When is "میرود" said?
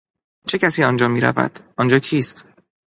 1.07-1.59